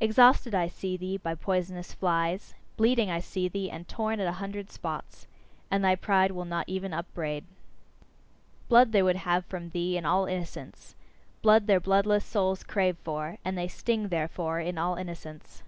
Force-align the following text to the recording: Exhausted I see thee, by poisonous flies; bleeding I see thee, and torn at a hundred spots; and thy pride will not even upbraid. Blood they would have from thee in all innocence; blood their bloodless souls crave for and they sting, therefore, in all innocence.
Exhausted 0.00 0.54
I 0.54 0.68
see 0.68 0.96
thee, 0.96 1.18
by 1.18 1.34
poisonous 1.34 1.92
flies; 1.92 2.54
bleeding 2.78 3.10
I 3.10 3.20
see 3.20 3.46
thee, 3.46 3.70
and 3.70 3.86
torn 3.86 4.20
at 4.20 4.26
a 4.26 4.32
hundred 4.40 4.70
spots; 4.70 5.26
and 5.70 5.84
thy 5.84 5.94
pride 5.94 6.30
will 6.30 6.46
not 6.46 6.66
even 6.66 6.94
upbraid. 6.94 7.44
Blood 8.70 8.92
they 8.92 9.02
would 9.02 9.16
have 9.16 9.44
from 9.44 9.68
thee 9.68 9.98
in 9.98 10.06
all 10.06 10.24
innocence; 10.24 10.94
blood 11.42 11.66
their 11.66 11.78
bloodless 11.78 12.24
souls 12.24 12.62
crave 12.64 12.96
for 13.04 13.36
and 13.44 13.58
they 13.58 13.68
sting, 13.68 14.08
therefore, 14.08 14.60
in 14.60 14.78
all 14.78 14.94
innocence. 14.96 15.62